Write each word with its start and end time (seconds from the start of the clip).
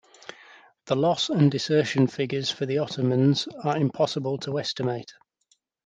The 0.85 0.95
loss 0.95 1.29
and 1.29 1.51
desertion 1.51 2.07
figures 2.07 2.49
for 2.49 2.65
the 2.65 2.79
Ottomans 2.79 3.47
are 3.63 3.77
impossible 3.77 4.39
to 4.39 4.57
estimate. 4.59 5.13